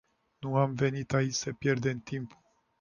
Nu 0.39 0.55
am 0.55 0.73
venit 0.73 1.13
aici 1.13 1.33
să 1.33 1.53
pierdem 1.53 1.99
timpul. 1.99 2.41